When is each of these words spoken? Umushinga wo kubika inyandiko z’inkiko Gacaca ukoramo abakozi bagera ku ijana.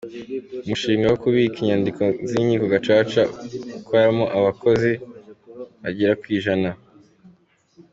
Umushinga 0.63 1.05
wo 1.11 1.17
kubika 1.23 1.57
inyandiko 1.59 2.03
z’inkiko 2.29 2.65
Gacaca 2.73 3.21
ukoramo 3.79 4.25
abakozi 4.37 4.91
bagera 5.81 6.13
ku 6.21 6.25
ijana. 6.37 6.69